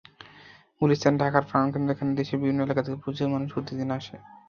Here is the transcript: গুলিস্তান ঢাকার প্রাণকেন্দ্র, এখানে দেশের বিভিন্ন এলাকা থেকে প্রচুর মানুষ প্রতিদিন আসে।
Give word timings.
গুলিস্তান 0.81 1.13
ঢাকার 1.21 1.43
প্রাণকেন্দ্র, 1.49 1.93
এখানে 1.93 2.11
দেশের 2.19 2.39
বিভিন্ন 2.39 2.59
এলাকা 2.61 2.81
থেকে 2.85 3.01
প্রচুর 3.03 3.27
মানুষ 3.27 3.49
প্রতিদিন 3.55 3.89
আসে। 3.97 4.15